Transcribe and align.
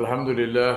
الحمد 0.00 0.28
لله 0.28 0.72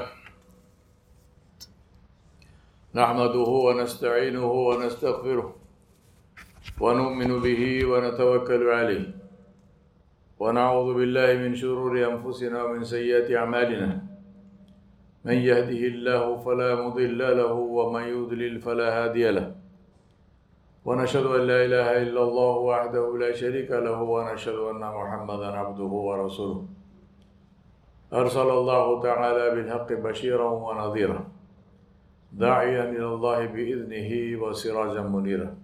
نحمده 2.96 3.50
ونستعينه 3.68 4.52
ونستغفره 4.70 5.56
ونؤمن 6.82 7.31
به 7.46 7.62
ونتوكل 7.91 8.63
عليه 8.70 9.05
ونعوذ 10.39 10.93
بالله 10.93 11.33
من 11.43 11.55
شرور 11.55 11.93
أنفسنا 12.12 12.63
ومن 12.63 12.83
سيئات 12.83 13.31
أعمالنا 13.31 13.89
من 15.25 15.38
يهده 15.50 15.82
الله 15.93 16.38
فلا 16.38 16.75
مضل 16.75 17.20
له 17.38 17.54
ومن 17.54 18.04
يضلل 18.04 18.59
فلا 18.59 18.88
هادي 19.04 19.32
له 19.32 19.55
ونشهد 20.86 21.25
أن 21.25 21.41
لا 21.52 21.66
إله 21.66 22.02
إلا 22.04 22.21
الله 22.23 22.55
وحده 22.57 23.18
لا 23.18 23.32
شريك 23.32 23.71
له 23.71 24.02
ونشهد 24.02 24.55
أن 24.55 24.84
محمدا 24.97 25.47
عبده 25.61 25.91
ورسوله 26.07 26.66
أرسل 28.16 28.50
الله 28.50 29.02
تعالى 29.02 29.55
بالحق 29.55 29.93
بشيرا 29.93 30.50
ونذيرا 30.50 31.23
داعيا 32.31 32.84
إلى 32.84 33.05
الله 33.05 33.45
بإذنه 33.45 34.41
وسراجا 34.41 35.02
منيرا. 35.02 35.55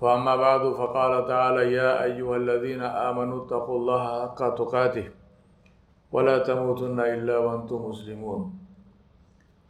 فأما 0.00 0.36
بعد 0.36 0.72
فقال 0.72 1.28
تعالى 1.28 1.72
يا 1.72 2.04
أيها 2.04 2.36
الذين 2.36 2.82
آمنوا 2.82 3.44
اتقوا 3.44 3.78
الله 3.78 4.02
حق 4.22 4.54
تقاته 4.54 5.06
ولا 6.12 6.38
تموتن 6.38 7.00
إلا 7.00 7.38
وأنتم 7.38 7.88
مسلمون. 7.90 8.40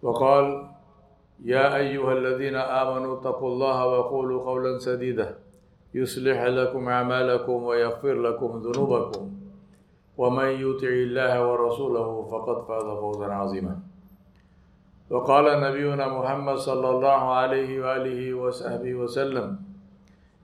وقال 0.03 0.47
يا 1.45 1.77
أيها 1.77 2.13
الذين 2.13 2.57
آمنوا 2.57 3.19
اتقوا 3.19 3.49
الله 3.49 3.87
وقولوا 3.87 4.45
قولا 4.45 4.79
سديدا 4.79 5.39
يصلح 5.95 6.43
لكم 6.43 6.89
أعمالكم 6.89 7.63
ويغفر 7.63 8.15
لكم 8.15 8.51
ذنوبكم. 8.67 9.48
ومن 10.19 10.49
يطع 10.49 10.89
الله 11.07 11.33
ورسوله 11.47 12.09
فقد 12.31 12.57
فاز 12.67 12.87
فوزا 12.99 13.27
عظيما. 13.27 13.75
وقال 15.11 15.47
نبينا 15.61 16.07
محمد 16.09 16.57
صلى 16.57 16.89
الله 16.91 17.21
عليه 17.41 17.71
وآله 17.81 18.35
وصحبه 18.35 18.95
وسلم 18.95 19.57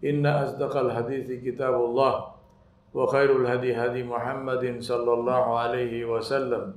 إن 0.04 0.26
أصدق 0.26 0.76
الحديث 0.76 1.28
كتاب 1.44 1.74
الله 1.74 2.14
وخير 2.94 3.30
الهدي 3.36 3.74
هدي 3.76 4.02
محمد 4.06 4.76
صلى 4.80 5.12
الله 5.12 5.58
عليه 5.58 6.04
وسلم 6.04 6.72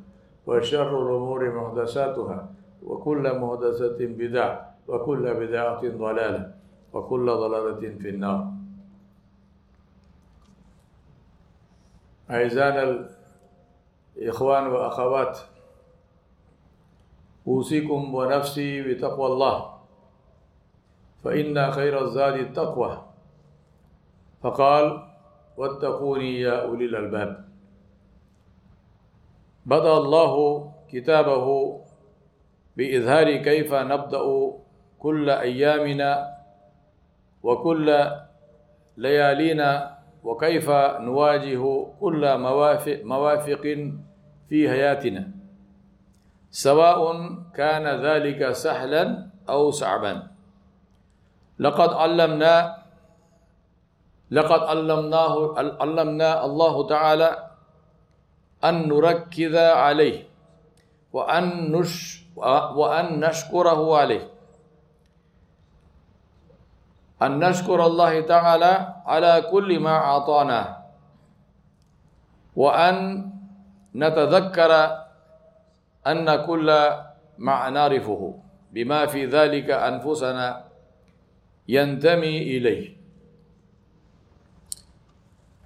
وشر 0.48 0.92
الأمور 1.04 1.42
محدثاتها 1.56 2.40
وكل 2.84 3.24
محدثة 3.40 4.00
بدعة 4.00 4.54
وكل 4.88 5.24
بدعة 5.34 5.82
ضلالة 5.86 6.44
وكل 6.94 7.26
ضلالة 7.26 7.84
في 8.02 8.10
النار. 8.10 8.57
أعزائنا 12.32 13.08
الإخوان 14.18 14.68
وأخوات 14.68 15.40
أوصيكم 17.48 18.16
ونفسي 18.16 18.82
بتقوى 18.82 19.28
الله 19.28 19.78
فإن 21.24 21.72
خير 21.72 22.02
الزاد 22.04 22.34
التقوى. 22.34 23.04
فقال 24.42 25.08
واتقوني 25.58 26.40
يا 26.40 26.62
أولي 26.62 26.86
الألباب. 26.86 27.48
بدأ 29.66 29.94
الله 29.98 30.34
كتابه 30.92 31.48
بإظهار 32.78 33.38
كيف 33.38 33.74
نبدأ 33.74 34.52
كل 35.00 35.30
أيامنا 35.30 36.38
وكل 37.44 38.08
ليالينا 38.98 39.97
وكيف 40.28 40.68
نواجه 41.08 41.64
كل 42.00 42.24
موافق, 42.38 43.00
موافق 43.04 43.64
في 44.50 44.60
حياتنا 44.70 45.24
سواء 46.52 47.00
كان 47.56 47.86
ذلك 48.06 48.52
سهلا 48.52 49.04
أو 49.50 49.72
صعبا. 49.72 50.28
لقد 51.60 51.90
علمنا 51.94 52.78
لقد 54.32 54.60
علمناه 54.60 55.56
علمنا 55.82 56.46
الله 56.46 56.76
تعالى 56.88 57.30
أن 58.64 58.76
نركز 58.92 59.56
عليه 59.56 60.28
وأن 61.14 61.72
نش 61.72 62.24
وأن 62.76 63.20
نشكره 63.20 63.98
عليه. 63.98 64.37
أن 67.22 67.40
نشكر 67.40 67.86
الله 67.86 68.22
تعالى 68.22 68.74
على 69.06 69.42
كل 69.52 69.80
ما 69.80 69.96
أعطانا 69.98 70.78
وأن 72.56 72.96
نتذكر 73.96 74.72
أن 76.08 76.36
كل 76.46 76.68
ما 77.38 77.70
نعرفه 77.70 78.22
بما 78.72 79.06
في 79.06 79.26
ذلك 79.26 79.70
أنفسنا 79.70 80.64
ينتمي 81.68 82.38
إليه. 82.58 82.98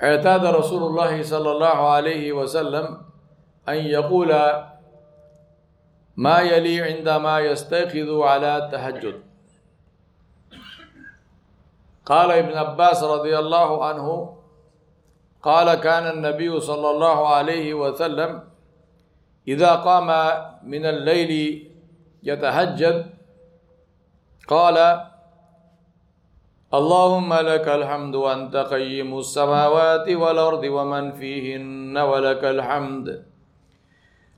اعتاد 0.03 0.45
رسول 0.45 0.83
الله 0.83 1.23
صلى 1.23 1.51
الله 1.51 1.77
عليه 1.89 2.31
وسلم 2.31 3.01
أن 3.69 3.75
يقول 3.75 4.31
ما 6.17 6.39
يلي 6.39 6.81
عندما 6.81 7.39
يستيقظ 7.39 8.09
على 8.21 8.57
التهجد. 8.57 9.30
قال 12.11 12.31
ابن 12.31 12.53
عباس 12.57 13.03
رضي 13.03 13.33
الله 13.39 13.85
عنه 13.85 14.07
قال 15.43 15.67
كان 15.75 16.05
النبي 16.07 16.59
صلى 16.59 16.87
الله 16.91 17.27
عليه 17.35 17.73
وسلم 17.73 18.31
إذا 19.47 19.71
قام 19.75 20.07
من 20.63 20.85
الليل 20.85 21.31
يتهجد 22.23 23.05
قال 24.47 24.77
اللهم 26.73 27.33
لك 27.33 27.67
الحمد 27.67 28.15
وأنت 28.15 28.55
قيم 28.55 29.17
السماوات 29.17 30.07
والأرض 30.09 30.63
ومن 30.63 31.11
فيهن 31.11 31.97
ولك 31.97 32.43
الحمد 32.45 33.07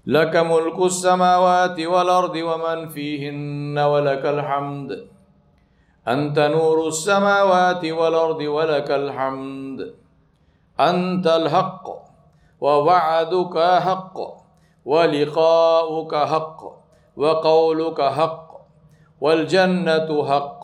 لك 0.05 0.35
ملك 0.35 0.77
السماوات 0.79 1.79
والأرض 1.79 2.35
ومن 2.35 2.89
فيهن 2.89 3.79
ولك 3.79 4.25
الحمد 4.25 5.12
أنت 6.07 6.39
نور 6.39 6.87
السماوات 6.87 7.85
والأرض 7.85 8.41
ولك 8.41 8.91
الحمد. 8.91 9.95
أنت 10.79 11.27
الحق 11.27 11.85
ووعدك 12.61 13.57
حق 13.59 14.17
ولقاؤك 14.85 16.15
حق 16.15 16.61
وقولك 17.17 18.01
حق 18.01 18.47
والجنة 19.21 20.25
حق 20.29 20.63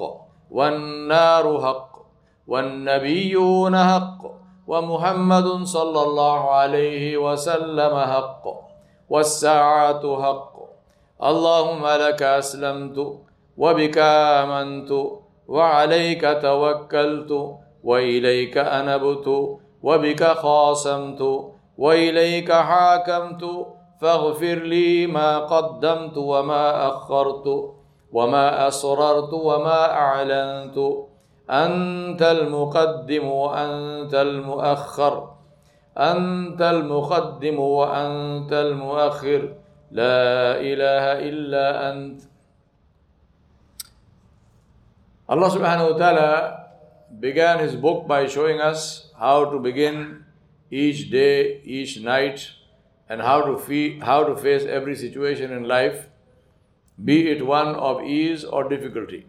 والنار 0.52 1.62
حق 1.62 1.92
والنبيون 2.48 3.78
حق 3.78 4.22
ومحمد 4.68 5.48
صلى 5.64 6.02
الله 6.02 6.52
عليه 6.52 7.18
وسلم 7.18 8.00
حق 8.00 8.44
والساعة 9.10 10.22
حق. 10.22 10.56
اللهم 11.24 11.88
لك 11.88 12.22
أسلمت 12.24 12.98
وبك 13.58 13.98
آمنت 13.98 14.92
وعليك 15.50 16.38
توكلت 16.42 17.32
وإليك 17.84 18.58
أنبت 18.58 19.28
وبك 19.84 20.24
خاصمت 20.24 21.22
وإليك 21.78 22.52
حاكمت 22.52 23.44
فاغفر 24.02 24.56
لي 24.56 25.08
ما 25.08 25.40
قدمت 25.40 26.18
وما 26.18 26.88
أخرت 26.88 27.48
وما 28.12 28.68
أسررت 28.68 29.34
وما 29.34 29.92
أعلنت 29.92 30.78
أنت 31.50 32.22
المقدم 32.22 33.28
وأنت 33.28 34.16
المؤخر 34.16 35.30
أنت 35.98 36.62
المقدم 36.62 37.59
وأنت 37.59 38.54
المؤخر 38.54 39.42
لا 39.92 40.59
إله 40.62 41.06
إلا 41.29 41.91
أنت 41.91 42.22
Allah 45.29 45.52
subhanahu 45.52 45.91
wa 45.91 45.97
ta'ala 45.97 46.70
began 47.20 47.59
his 47.59 47.76
book 47.76 48.08
by 48.08 48.26
showing 48.26 48.59
us 48.59 49.11
how 49.16 49.46
to 49.52 49.59
begin 49.59 50.26
each 50.72 51.11
day, 51.11 51.61
each 51.64 51.99
night, 51.99 52.49
and 53.08 53.22
how 53.22 53.43
to, 53.43 53.59
fee- 53.59 53.99
how 53.99 54.23
to 54.23 54.35
face 54.35 54.64
every 54.66 54.96
situation 54.96 55.52
in 55.52 55.66
life, 55.66 56.08
be 57.05 57.29
it 57.29 57.46
one 57.46 57.76
of 57.76 58.02
ease 58.02 58.43
or 58.43 58.67
difficulty. 58.67 59.28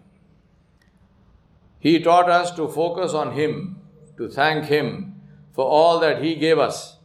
He 1.78 2.00
taught 2.00 2.30
us 2.30 2.50
to 2.52 2.66
focus 2.66 3.12
on 3.12 3.32
Him, 3.32 3.82
to 4.16 4.26
thank 4.26 4.72
Him 4.72 5.20
for 5.52 5.66
all 5.66 6.00
that 6.00 6.22
He 6.24 6.34
gave 6.34 6.58
us, 6.58 6.96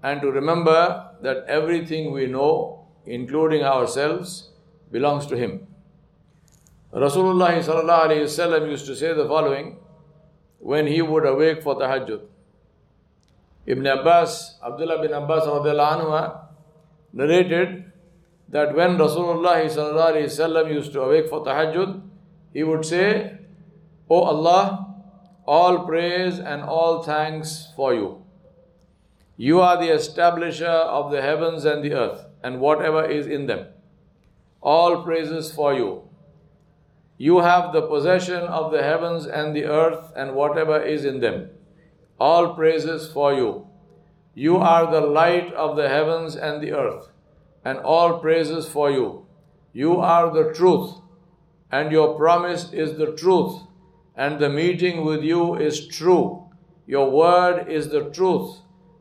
and 0.00 0.20
to 0.20 0.30
remember 0.30 1.10
that 1.22 1.44
everything 1.48 2.12
we 2.12 2.26
know, 2.26 2.86
including 3.04 3.64
ourselves, 3.64 4.50
belongs 4.92 5.26
to 5.26 5.36
Him. 5.36 5.66
Rasulullah 6.94 7.58
sallallahu 7.58 8.06
alayhi 8.08 8.70
used 8.70 8.86
to 8.86 8.94
say 8.94 9.12
the 9.12 9.26
following 9.26 9.78
when 10.60 10.86
he 10.86 11.02
would 11.02 11.26
awake 11.26 11.62
for 11.62 11.74
tahajjud. 11.74 12.20
Ibn 13.66 13.86
Abbas, 13.86 14.58
Abdullah 14.64 15.02
bin 15.02 15.12
Abbas 15.12 15.44
narrated 17.12 17.90
that 18.48 18.74
when 18.76 18.96
Rasulullah 18.96 19.64
used 20.72 20.92
to 20.92 21.00
awake 21.02 21.28
for 21.28 21.44
tahajjud, 21.44 22.00
he 22.52 22.62
would 22.62 22.84
say, 22.84 23.38
O 24.08 24.20
Allah, 24.20 24.94
all 25.46 25.84
praise 25.86 26.38
and 26.38 26.62
all 26.62 27.02
thanks 27.02 27.72
for 27.74 27.92
you. 27.92 28.22
You 29.36 29.60
are 29.60 29.76
the 29.76 29.90
establisher 29.90 30.64
of 30.68 31.10
the 31.10 31.20
heavens 31.20 31.64
and 31.64 31.82
the 31.82 31.94
earth 31.94 32.26
and 32.44 32.60
whatever 32.60 33.04
is 33.04 33.26
in 33.26 33.46
them. 33.46 33.66
All 34.60 35.02
praises 35.02 35.50
for 35.52 35.74
you. 35.74 36.08
You 37.16 37.38
have 37.38 37.72
the 37.72 37.82
possession 37.82 38.42
of 38.42 38.72
the 38.72 38.82
heavens 38.82 39.26
and 39.26 39.54
the 39.54 39.66
earth 39.66 40.12
and 40.16 40.34
whatever 40.34 40.82
is 40.82 41.04
in 41.04 41.20
them. 41.20 41.50
All 42.18 42.54
praises 42.54 43.10
for 43.12 43.32
you. 43.32 43.68
You 44.34 44.56
are 44.56 44.90
the 44.90 45.00
light 45.00 45.52
of 45.54 45.76
the 45.76 45.88
heavens 45.88 46.34
and 46.34 46.60
the 46.60 46.72
earth, 46.72 47.10
and 47.64 47.78
all 47.78 48.18
praises 48.18 48.68
for 48.68 48.90
you. 48.90 49.26
You 49.72 50.00
are 50.00 50.32
the 50.32 50.52
truth, 50.52 50.94
and 51.70 51.92
your 51.92 52.16
promise 52.16 52.72
is 52.72 52.98
the 52.98 53.12
truth, 53.12 53.60
and 54.16 54.40
the 54.40 54.48
meeting 54.48 55.04
with 55.04 55.22
you 55.22 55.54
is 55.54 55.86
true. 55.86 56.48
Your 56.84 57.10
word 57.12 57.68
is 57.68 57.90
the 57.90 58.10
truth, 58.10 58.58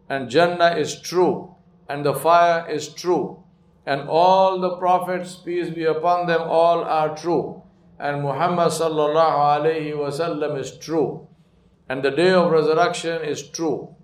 and 0.07 0.29
Jannah 0.29 0.75
is 0.77 1.01
true, 1.01 1.55
and 1.89 2.05
the 2.05 2.13
fire 2.13 2.69
is 2.69 2.89
true, 2.89 3.43
and 3.87 4.07
all 4.07 4.59
the 4.59 4.77
prophets, 4.77 5.35
peace 5.35 5.71
be 5.71 5.85
upon 5.85 6.27
them, 6.27 6.41
all 6.41 6.83
are 6.83 7.17
true 7.17 7.62
and 7.99 8.21
Muhammad 8.21 8.69
sallallahu 8.69 9.45
alayhi 9.57 9.93
wasallam 9.93 10.59
is 10.59 10.77
true 10.77 11.27
and 11.89 12.03
the 12.03 12.11
day 12.11 12.31
of 12.31 12.51
resurrection 12.51 13.23
is 13.23 13.47
true. 13.49 13.95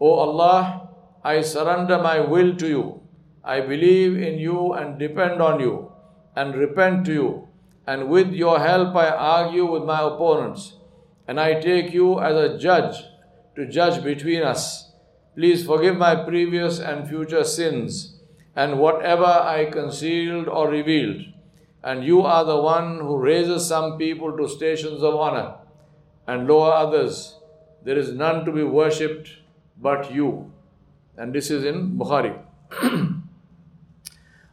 O 0.00 0.12
Allah, 0.14 0.88
I 1.22 1.42
surrender 1.42 1.98
my 1.98 2.20
will 2.20 2.56
to 2.56 2.68
you. 2.68 3.00
I 3.44 3.60
believe 3.60 4.16
in 4.16 4.38
you 4.38 4.72
and 4.72 4.98
depend 4.98 5.40
on 5.40 5.60
you 5.60 5.92
and 6.34 6.54
repent 6.54 7.06
to 7.06 7.12
you. 7.12 7.48
And 7.86 8.08
with 8.08 8.32
your 8.32 8.58
help, 8.58 8.96
I 8.96 9.10
argue 9.10 9.64
with 9.70 9.84
my 9.84 10.00
opponents. 10.00 10.74
And 11.28 11.38
I 11.38 11.60
take 11.60 11.92
you 11.92 12.20
as 12.20 12.34
a 12.34 12.58
judge 12.58 12.96
to 13.54 13.66
judge 13.68 14.02
between 14.02 14.42
us. 14.42 14.92
Please 15.36 15.64
forgive 15.64 15.96
my 15.96 16.16
previous 16.16 16.80
and 16.80 17.08
future 17.08 17.44
sins 17.44 18.18
and 18.56 18.78
whatever 18.78 19.24
I 19.24 19.66
concealed 19.70 20.48
or 20.48 20.68
revealed 20.70 21.22
and 21.90 22.04
you 22.04 22.22
are 22.22 22.44
the 22.44 22.60
one 22.60 22.98
who 22.98 23.16
raises 23.16 23.66
some 23.72 23.96
people 23.96 24.36
to 24.36 24.48
stations 24.48 25.04
of 25.04 25.14
honor 25.14 25.54
and 26.26 26.48
lower 26.48 26.72
others. 26.72 27.36
There 27.84 27.96
is 27.96 28.12
none 28.12 28.44
to 28.44 28.50
be 28.50 28.64
worshipped 28.64 29.30
but 29.80 30.12
you. 30.12 30.50
And 31.16 31.32
this 31.32 31.48
is 31.48 31.64
in 31.64 31.96
Bukhari. 31.96 32.36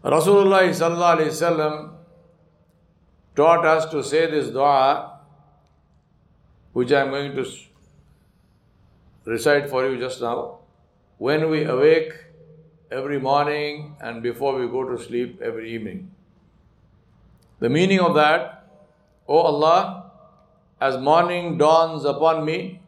Rasulullah 0.04 0.70
taught 3.36 3.66
us 3.66 3.86
to 3.90 4.04
say 4.04 4.30
this 4.30 4.50
dua, 4.50 5.20
which 6.74 6.92
I 6.92 7.02
am 7.02 7.10
going 7.10 7.36
to 7.36 7.46
recite 9.26 9.72
for 9.72 9.90
you 9.90 9.98
just 10.00 10.22
now. 10.22 10.60
When 11.18 11.50
we 11.50 11.64
awake 11.64 12.14
every 12.92 13.20
morning 13.20 13.96
and 14.00 14.22
before 14.22 14.60
we 14.60 14.68
go 14.68 14.84
to 14.84 15.04
sleep 15.04 15.42
every 15.42 15.74
evening. 15.74 16.13
The 17.64 17.70
meaning 17.70 18.02
of 18.02 18.14
that, 18.16 18.68
O 19.26 19.38
Allah, 19.38 20.12
as 20.82 20.98
morning 20.98 21.58
dawns 21.58 22.04
upon 22.04 22.44
me, 22.44 22.82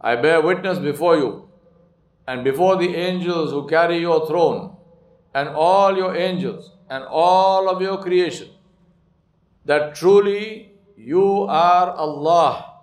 I 0.00 0.16
bear 0.16 0.40
witness 0.40 0.78
before 0.78 1.18
you 1.18 1.50
and 2.26 2.42
before 2.42 2.76
the 2.76 2.96
angels 2.96 3.50
who 3.50 3.68
carry 3.68 3.98
your 3.98 4.26
throne 4.26 4.76
and 5.34 5.50
all 5.50 5.94
your 5.94 6.16
angels 6.16 6.70
and 6.88 7.04
all 7.04 7.68
of 7.68 7.82
your 7.82 7.98
creation 7.98 8.48
that 9.66 9.94
truly 9.94 10.72
you 10.96 11.42
are 11.42 11.90
Allah. 11.90 12.76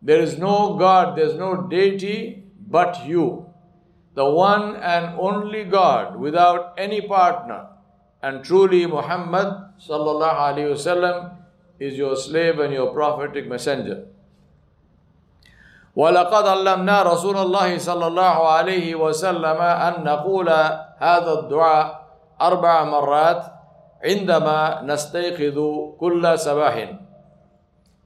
There 0.00 0.22
is 0.22 0.38
no 0.38 0.76
God, 0.76 1.18
there 1.18 1.26
is 1.26 1.34
no 1.34 1.66
deity 1.68 2.44
but 2.66 3.04
you, 3.04 3.44
the 4.14 4.24
one 4.24 4.76
and 4.76 5.20
only 5.20 5.64
God 5.64 6.16
without 6.16 6.76
any 6.78 7.02
partner 7.02 7.66
and 8.22 8.44
truly, 8.44 8.84
Muhammad 8.86 9.80
sallallahu 9.80 10.36
alaihi 10.52 10.72
wasallam 10.76 11.36
is 11.80 11.96
your 11.96 12.16
slave 12.16 12.60
and 12.60 12.72
your 12.72 12.92
prophetic 12.92 13.48
messenger. 13.48 14.06
ولقد 15.96 16.44
علمنا 16.46 17.02
رسول 17.02 17.36
الله 17.36 17.78
صلى 17.78 18.06
الله 18.06 18.36
عليه 18.48 18.94
وسلم 18.94 19.58
أن 19.60 20.04
نقول 20.04 20.48
هذا 20.98 21.32
الدعاء 21.32 21.86
أربع 22.40 22.84
مرات 22.84 23.42
عندما 24.04 24.82
نستيقظ 24.82 25.58
كل 26.00 26.38
صباح 26.38 26.76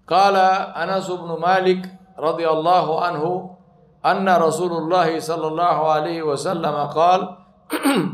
قال 0.09 0.37
أنس 0.77 1.11
بن 1.11 1.31
مالك 1.41 1.83
رضي 2.19 2.49
الله 2.49 2.87
عنه 3.05 3.51
أن 4.07 4.29
رسول 4.29 4.73
الله 4.73 5.21
صلى 5.21 5.47
الله 5.47 5.77
عليه 5.93 6.23
وسلم 6.23 6.77
قال 6.97 7.21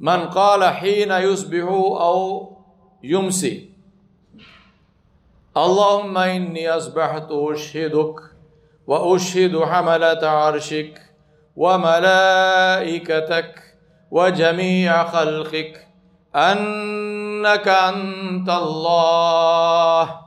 من 0.00 0.28
قال 0.28 0.64
حين 0.64 1.10
يصبح 1.10 1.68
أو 2.00 2.52
يمسي. 3.02 3.70
اللهم 5.56 6.18
إني 6.18 6.70
أصبحت 6.70 7.26
أشهدك 7.30 8.14
وأشهد 8.86 9.58
حملة 9.58 10.28
عرشك 10.28 11.02
وملائكتك 11.56 12.74
وجميع 14.10 15.04
خلقك. 15.04 15.86
أنك 16.36 17.68
أنت 17.68 18.48
الله. 18.48 20.20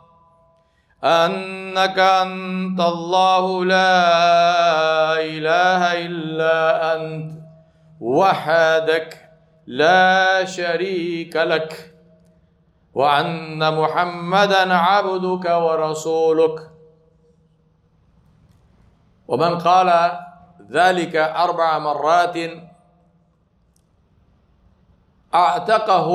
أنك 1.04 2.00
أنت 2.00 2.80
الله. 2.80 3.66
لا 3.66 5.20
إله 5.22 6.06
إلا 6.06 6.96
أنت 6.96 7.32
وحدك. 8.02 9.27
لا 9.68 10.46
شريك 10.46 11.36
لك 11.36 11.94
وأن 12.94 13.60
محمدا 13.82 14.74
عبدك 14.74 15.46
ورسولك 15.46 16.58
ومن 19.28 19.58
قال 19.60 20.20
ذلك 20.72 21.16
أربع 21.16 21.80
مرات 21.80 22.38
أعتقه 25.36 26.10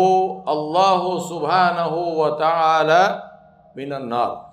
الله 0.48 1.02
سبحانه 1.20 1.94
وتعالى 1.96 3.04
من 3.76 3.92
النار 3.92 4.52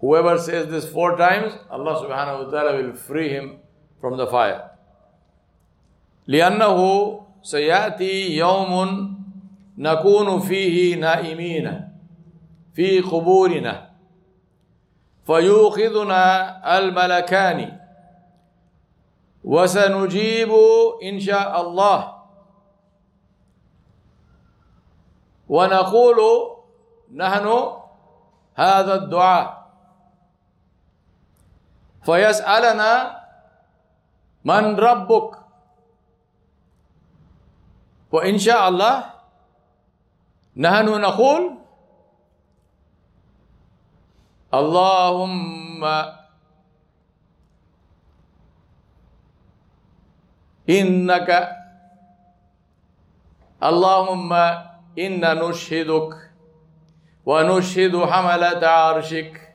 Whoever 0.00 0.38
says 0.38 0.68
this 0.72 0.88
four 0.88 1.18
times, 1.18 1.52
Allah 1.68 1.92
subhanahu 2.00 2.46
wa 2.46 2.50
ta'ala 2.50 2.72
will 2.80 2.94
free 2.96 3.28
him 3.28 3.60
from 4.00 4.16
the 4.16 4.26
fire. 4.26 4.70
لأنه 6.26 6.76
سيأتي 7.42 8.36
يوم 8.36 8.70
نكون 9.78 10.40
فيه 10.40 10.96
نائمين 10.96 11.88
في 12.74 13.00
قبورنا 13.00 13.90
فيوقظنا 15.26 16.78
الملكان 16.78 17.80
وسنجيب 19.44 20.50
إن 21.02 21.20
شاء 21.20 21.60
الله. 21.60 22.16
ونقول 25.48 26.18
نحن 27.14 27.46
هذا 28.54 28.94
الدعاء. 28.94 29.70
فيسألنا 32.02 33.20
من 34.44 34.76
ربك؟ 34.76 35.39
وإن 38.12 38.38
شاء 38.38 38.68
الله 38.68 39.04
نحن 40.56 41.00
نقول 41.00 41.54
اللهم 44.54 45.84
إنك 50.70 51.56
اللهم 53.62 54.32
إنا 54.98 55.34
نشهدك 55.34 56.30
ونشهد 57.26 57.96
حملة 58.04 58.66
عرشك 58.68 59.54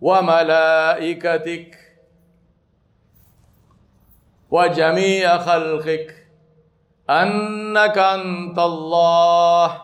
وملائكتك 0.00 1.78
وجميع 4.50 5.38
خلقك 5.38 6.17
أنك 7.10 7.98
أنت 7.98 8.58
الله. 8.58 9.82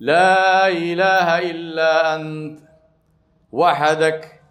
لا 0.00 0.68
إله 0.68 1.38
إلا 1.38 2.14
أنت. 2.14 2.60
وحدك. 3.52 4.42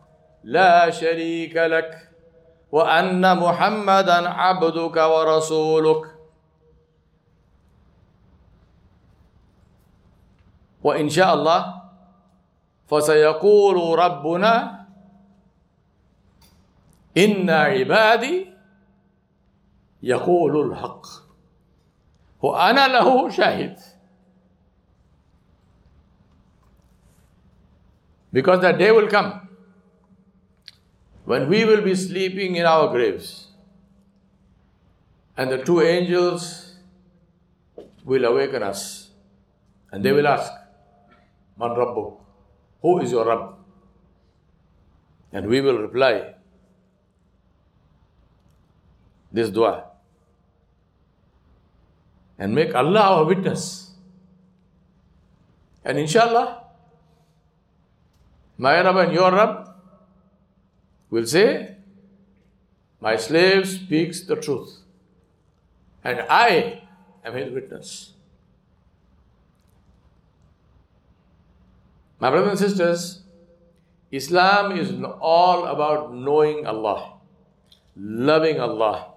لا 0.43 0.89
شريك 0.89 1.55
لك. 1.55 2.12
وأن 2.71 3.38
محمدا 3.38 4.29
عبدك 4.29 4.97
ورسولك. 4.97 6.17
وإن 10.83 11.09
شاء 11.09 11.33
الله 11.33 11.81
فسيقول 12.88 14.00
ربنا 14.00 14.86
إن 17.17 17.50
عبادي 17.50 18.53
يقول 20.03 20.71
الحق. 20.71 21.26
وأنا 22.42 22.88
له 22.88 23.30
شاهد 23.30 23.78
Because 28.32 28.61
that 28.62 28.78
day 28.78 28.90
will 28.90 29.08
come 29.08 29.46
when 31.26 31.49
we 31.49 31.64
will 31.66 31.82
be 31.82 31.94
sleeping 31.94 32.56
in 32.56 32.64
our 32.64 32.88
graves 32.88 33.49
and 35.37 35.50
the 35.50 35.58
two 35.58 35.82
angels 35.82 36.75
will 38.04 38.25
awaken 38.25 38.62
us 38.62 39.11
and 39.92 40.02
they 40.02 40.12
will 40.12 40.26
ask, 40.26 40.50
Man 41.58 41.70
Rabbu, 41.70 42.16
who 42.80 43.00
is 43.00 43.12
your 43.12 43.26
Rabb? 43.26 43.54
And 45.32 45.46
we 45.46 45.61
will 45.61 45.78
reply, 45.78 46.34
this 49.30 49.50
dua 49.50 49.84
and 52.38 52.53
make 52.53 52.75
Allah 52.75 53.00
our 53.00 53.25
witness. 53.25 53.91
And 55.84 55.98
inshallah, 55.98 56.63
my 58.58 58.82
Rabb 58.82 58.98
and 58.98 59.13
your 59.13 59.32
Rabb 59.32 59.70
will 61.10 61.25
say, 61.25 61.75
My 63.00 63.15
slave 63.15 63.67
speaks 63.67 64.22
the 64.22 64.36
truth, 64.36 64.79
and 66.03 66.25
I 66.29 66.82
am 67.24 67.34
his 67.34 67.53
witness. 67.53 68.13
My 72.20 72.32
brothers 72.32 72.60
and 72.60 72.70
sisters, 72.70 73.22
Islam 74.12 74.72
is 74.72 74.91
all 75.22 75.65
about 75.65 76.13
knowing 76.13 76.65
Allah, 76.65 77.13
loving 77.96 78.60
Allah, 78.60 79.13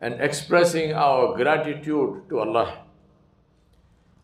and 0.00 0.20
expressing 0.20 0.92
our 0.92 1.36
gratitude 1.36 2.28
to 2.28 2.38
Allah. 2.38 2.84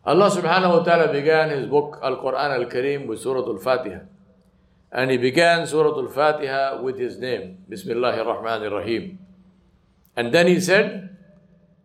Allah 0.05 0.29
subhanahu 0.29 0.79
wa 0.79 0.83
ta'ala 0.83 1.11
began 1.11 1.49
his 1.49 1.65
book 1.65 1.99
Al 2.01 2.17
Quran 2.17 2.51
Al 2.61 2.65
Kareem 2.65 3.07
with 3.07 3.19
Surah 3.19 3.43
Al 3.43 3.57
Fatiha. 3.57 3.99
And 4.91 5.11
he 5.11 5.17
began 5.17 5.65
Surah 5.65 5.97
Al 5.97 6.07
Fatiha 6.07 6.81
with 6.81 6.97
his 6.97 7.17
name, 7.17 7.57
Bismillah 7.67 8.15
ar-Rahman 8.15 8.71
ar-Rahim. 8.71 9.19
And 10.15 10.33
then 10.33 10.47
he 10.47 10.61
said, 10.61 11.17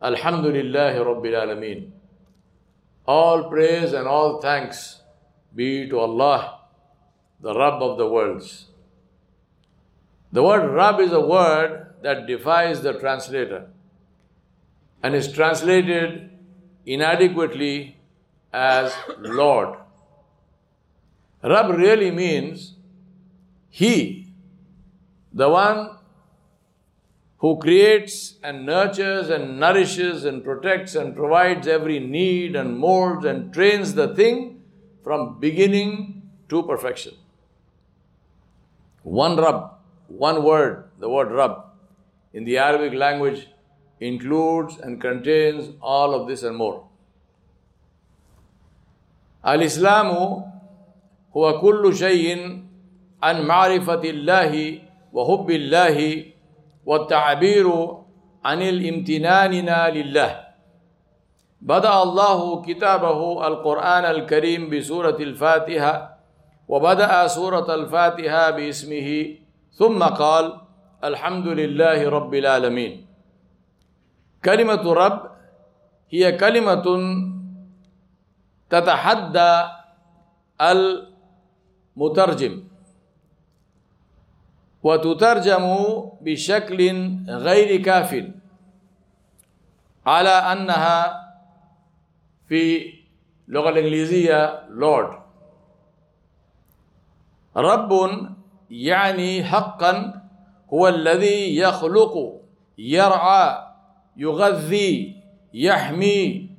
Alhamdulillah 0.03 0.95
Rabbil 0.95 1.35
Alameen. 1.35 1.91
All 3.07 3.49
praise 3.51 3.93
and 3.93 4.07
all 4.07 4.41
thanks 4.41 5.01
be 5.55 5.89
to 5.89 5.99
Allah, 5.99 6.61
the 7.41 7.53
Rabb 7.55 7.83
of 7.83 7.99
the 7.99 8.07
worlds. 8.07 8.67
The 10.31 10.43
word 10.43 10.71
Rabb 10.71 11.01
is 11.01 11.13
a 11.13 11.21
word 11.21 11.95
that 12.03 12.27
defies 12.27 12.83
the 12.83 12.93
translator 12.93 13.67
and 15.03 15.15
is 15.15 15.33
translated 15.33 16.31
inadequately 16.87 17.97
as 18.53 18.93
Lord. 19.19 19.79
Rab 21.43 21.71
really 21.71 22.11
means 22.11 22.75
He, 23.69 24.27
the 25.33 25.49
one 25.49 25.97
who 27.39 27.59
creates 27.59 28.35
and 28.43 28.67
nurtures 28.67 29.31
and 29.31 29.59
nourishes 29.59 30.25
and 30.27 30.45
protects 30.45 30.95
and 30.95 31.17
provides 31.17 31.67
every 31.67 31.99
need 31.99 32.55
and 32.55 32.79
molds 32.79 33.25
and 33.25 33.53
trains 33.55 33.95
the 33.95 34.15
thing 34.15 34.63
from 35.03 35.41
beginning 35.41 36.21
to 36.51 36.63
perfection. 36.65 37.15
One 39.03 39.39
Rab, 39.39 39.71
one 40.09 40.45
word, 40.45 40.91
the 40.99 41.09
word 41.09 41.31
Rab, 41.33 41.65
in 42.35 42.45
the 42.45 42.59
Arabic 42.59 42.93
language 42.93 43.49
includes 44.01 44.79
and 44.79 45.01
contains 45.01 45.71
all 45.81 46.15
of 46.15 46.27
this 46.27 46.43
and 46.43 46.57
more. 46.57 46.87
الإسلام 49.47 50.07
هو 51.37 51.61
كل 51.61 51.97
شيء 51.97 52.61
عن 53.23 53.47
معرفة 53.47 54.01
الله 54.05 54.79
وحب 55.13 55.51
الله 55.51 56.25
والتعبير 56.87 57.67
عن 58.45 58.63
الامتناننا 58.63 59.91
لله 59.91 60.41
بدأ 61.61 62.03
الله 62.03 62.63
كتابه 62.63 63.47
القرآن 63.47 64.05
الكريم 64.05 64.71
بسورة 64.71 65.17
الفاتحة 65.21 66.19
وبدأ 66.69 67.27
سورة 67.27 67.75
الفاتحة 67.75 68.51
باسمه 68.51 69.09
ثم 69.73 70.03
قال 70.03 70.57
الحمد 71.05 71.47
لله 71.47 72.09
رب 72.09 72.35
العالمين 72.35 73.10
كلمة 74.45 74.93
رب 74.93 75.31
هي 76.11 76.33
كلمة 76.33 76.85
تتحدى 78.71 79.65
المترجم. 80.61 82.65
وتترجم 84.83 85.77
بشكل 86.21 86.81
غير 87.29 87.83
كاف. 87.83 88.25
على 90.07 90.29
أنها 90.29 91.21
في 92.49 92.93
اللغة 93.49 93.69
الإنجليزية 93.69 94.69
Lord. 94.69 95.21
رب 97.57 97.93
يعني 98.71 99.45
حقا 99.45 100.23
هو 100.73 100.89
الذي 100.89 101.57
يخلق 101.57 102.41
يرعى 102.79 103.70
يغذي 104.21 105.17
يحمي 105.55 106.51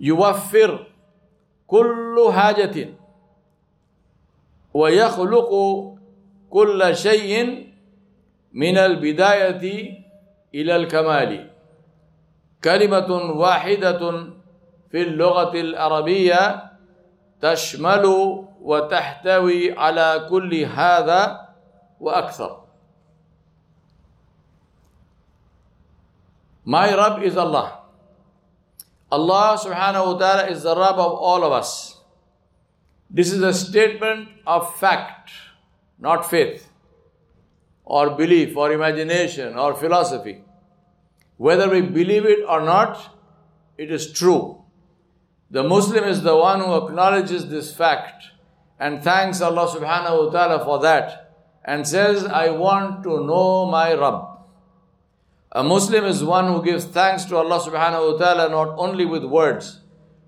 يوفر 0.00 0.86
كل 1.66 2.30
حاجة. 2.32 2.88
ويخلق 4.74 5.50
كل 6.50 6.96
شيء 6.96 7.66
من 8.52 8.78
البداية 8.78 9.64
إلى 10.54 10.76
الكمال. 10.76 11.50
كلمة 12.64 13.10
واحدة 13.12 14.00
في 14.90 15.02
اللغة 15.02 15.60
العربية 15.60 16.70
تشمل 17.40 18.04
وتحتوي 18.62 19.78
على 19.78 20.26
كل 20.30 20.54
هذا 20.54 21.48
وأكثر. 22.00 22.61
My 26.64 26.94
Rabb 26.94 27.22
is 27.22 27.36
Allah. 27.36 27.80
Allah 29.10 29.58
subhanahu 29.62 30.14
wa 30.14 30.18
ta'ala 30.18 30.46
is 30.48 30.62
the 30.62 30.74
Rabb 30.76 30.96
of 30.96 31.12
all 31.12 31.44
of 31.44 31.52
us. 31.52 31.98
This 33.10 33.32
is 33.32 33.42
a 33.42 33.52
statement 33.52 34.28
of 34.46 34.74
fact, 34.78 35.30
not 35.98 36.28
faith, 36.30 36.68
or 37.84 38.10
belief, 38.10 38.56
or 38.56 38.72
imagination, 38.72 39.58
or 39.58 39.74
philosophy. 39.74 40.42
Whether 41.36 41.68
we 41.68 41.82
believe 41.82 42.24
it 42.24 42.44
or 42.48 42.62
not, 42.62 43.18
it 43.76 43.90
is 43.90 44.12
true. 44.12 44.64
The 45.50 45.62
Muslim 45.62 46.04
is 46.04 46.22
the 46.22 46.36
one 46.36 46.60
who 46.60 46.74
acknowledges 46.76 47.48
this 47.48 47.74
fact 47.74 48.24
and 48.78 49.02
thanks 49.02 49.40
Allah 49.40 49.68
subhanahu 49.68 50.26
wa 50.26 50.30
ta'ala 50.32 50.64
for 50.64 50.80
that 50.80 51.34
and 51.64 51.86
says, 51.86 52.24
I 52.24 52.50
want 52.50 53.02
to 53.04 53.24
know 53.26 53.66
my 53.66 53.92
Rabb. 53.94 54.31
A 55.54 55.62
Muslim 55.62 56.06
is 56.06 56.24
one 56.24 56.46
who 56.46 56.64
gives 56.64 56.86
thanks 56.86 57.26
to 57.26 57.36
Allah 57.36 57.60
subhanahu 57.60 58.12
wa 58.12 58.18
ta'ala 58.18 58.48
not 58.48 58.74
only 58.78 59.04
with 59.04 59.22
words, 59.24 59.80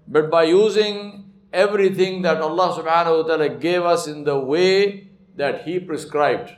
but 0.07 0.31
by 0.31 0.45
using 0.45 1.33
everything 1.51 2.21
that 2.23 2.43
Allah 2.43 2.77
subhanahu 2.77 3.23
wa 3.23 3.29
ta'ala 3.29 3.49
gave 3.49 3.83
us 3.83 4.07
in 4.07 4.25
the 4.25 4.39
way 4.39 5.09
that 5.37 5.65
He 5.65 5.81
prescribed. 5.81 6.51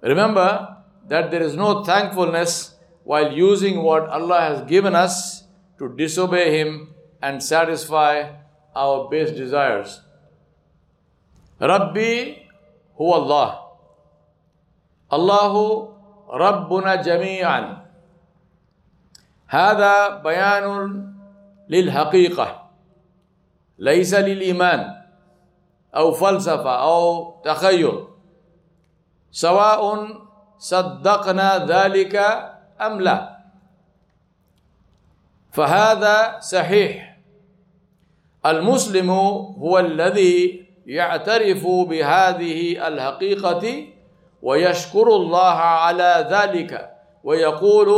Remember 0.00 0.76
that 1.06 1.30
there 1.30 1.42
is 1.42 1.54
no 1.54 1.84
thankfulness 1.84 2.74
while 3.04 3.32
using 3.32 3.82
what 3.84 4.08
Allah 4.08 4.40
has 4.40 4.62
given 4.62 4.96
us 4.96 5.44
to 5.78 5.94
disobey 5.94 6.58
Him 6.58 6.94
and 7.22 7.40
satisfy 7.40 8.32
our 8.74 9.08
base 9.08 9.30
desires. 9.30 10.00
Rabbi 11.60 12.42
huwa 12.98 13.14
Allah. 13.22 13.68
Allahu 15.12 15.91
ربنا 16.32 16.94
جميعا. 16.94 17.86
هذا 19.46 20.08
بيان 20.08 20.66
للحقيقة 21.68 22.70
ليس 23.78 24.14
للإيمان 24.14 25.02
أو 25.96 26.12
فلسفة 26.12 26.74
أو 26.82 27.34
تخيل. 27.44 28.04
سواء 29.30 30.08
صدقنا 30.58 31.66
ذلك 31.66 32.16
أم 32.80 33.00
لا. 33.00 33.38
فهذا 35.52 36.40
صحيح. 36.40 37.18
المسلم 38.46 39.10
هو 39.60 39.78
الذي 39.78 40.66
يعترف 40.86 41.66
بهذه 41.66 42.88
الحقيقة 42.88 43.91
ويشكر 44.42 45.06
الله 45.06 45.54
على 45.56 46.26
ذلك 46.30 46.90
ويقول 47.24 47.88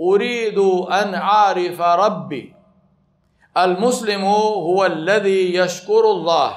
أريد 0.00 0.58
أن 0.90 1.14
أعرف 1.14 1.80
ربي. 1.80 2.54
المسلم 3.56 4.24
هو 4.24 4.86
الذي 4.86 5.54
يشكر 5.54 6.10
الله 6.10 6.56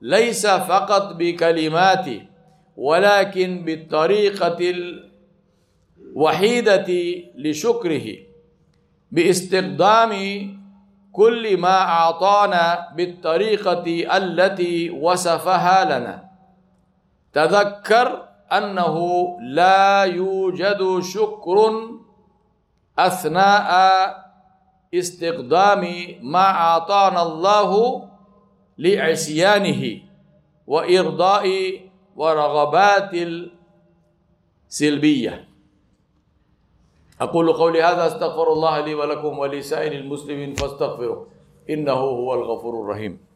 ليس 0.00 0.46
فقط 0.46 1.12
بكلمات 1.18 2.06
ولكن 2.76 3.64
بالطريقة 3.64 4.58
الوحيدة 6.14 6.86
لشكره 7.34 8.06
باستخدام 9.10 10.12
كل 11.12 11.56
ما 11.56 11.78
أعطانا 11.80 12.88
بالطريقة 12.96 14.16
التي 14.16 14.90
وصفها 14.90 15.84
لنا. 15.84 16.24
تذكر 17.32 18.29
أنه 18.52 18.96
لا 19.40 20.02
يوجد 20.02 21.00
شكر 21.00 21.56
أثناء 22.98 23.70
استخدام 24.94 25.82
ما 26.22 26.46
أعطانا 26.50 27.22
الله 27.22 27.70
لعصيانه 28.78 30.00
وإرضاء 30.66 31.46
ورغبات 32.16 33.10
السلبية. 34.68 35.48
أقول 37.20 37.52
قولي 37.52 37.82
هذا 37.82 38.06
أستغفر 38.06 38.52
الله 38.52 38.80
لي 38.80 38.94
ولكم 38.94 39.38
ولسائر 39.38 39.92
المسلمين 39.92 40.54
فاستغفروه 40.54 41.26
إنه 41.70 41.92
هو 41.92 42.34
الغفور 42.34 42.82
الرحيم. 42.84 43.29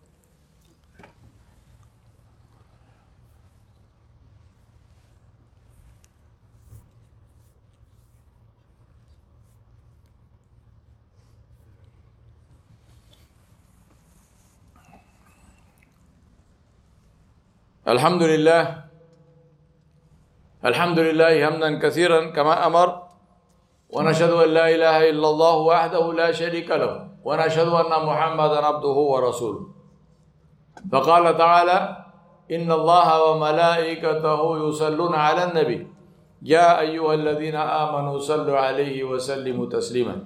الحمد 17.85 18.23
لله 18.23 18.63
الحمد 20.65 20.99
لله 20.99 21.33
حمدا 21.45 21.71
كثيرا 21.85 22.33
كما 22.33 22.67
أمر. 22.67 22.89
ونشهد 23.93 24.33
أن 24.33 24.49
لا 24.49 24.67
إله 24.75 25.11
إلا 25.13 25.29
الله 25.29 25.57
وحده 25.57 26.05
لا 26.13 26.33
شريك 26.33 26.71
له. 26.71 27.21
ونشهد 27.25 27.69
أن 27.69 27.93
محمدا 28.09 28.59
عبده 28.65 28.97
ورسوله. 29.13 29.63
فقال 30.93 31.37
تعالى 31.37 31.79
إن 32.57 32.73
الله 32.73 33.09
وملائكته 33.25 34.41
يصلون 34.69 35.15
على 35.15 35.43
النبي. 35.45 35.81
يا 36.43 36.81
أيها 36.81 37.15
الذين 37.15 37.57
آمنوا 37.57 38.19
صلوا 38.19 38.59
عليه 38.59 39.05
وسلموا 39.05 39.67
تسليما. 39.69 40.17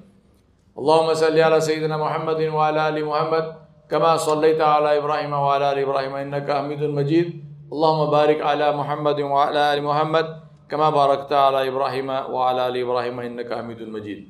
اللهم 0.78 1.08
صل 1.14 1.34
على 1.34 1.58
سيدنا 1.60 1.96
محمد 1.98 2.40
وعلى 2.54 2.88
آل 2.88 2.96
محمد 3.04 3.44
كما 3.90 4.16
صليت 4.16 4.60
على 4.60 4.98
إبراهيم 5.02 5.32
وعلى 5.32 5.72
آل 5.72 5.78
إبراهيم 5.82 6.14
إنك 6.14 6.46
حميد 6.46 6.82
مجيد. 6.82 7.47
اللهم 7.73 8.11
بارك 8.11 8.41
على 8.41 8.77
محمد 8.77 9.19
وعلى 9.19 9.73
آل 9.73 9.83
محمد 9.83 10.27
كما 10.69 10.89
باركت 10.89 11.33
على 11.33 11.67
إبراهيم 11.67 12.09
وعلى 12.09 12.67
آل 12.67 12.77
إبراهيم 12.77 13.19
إنك 13.19 13.53
حميد 13.53 13.81
مجيد 13.81 14.29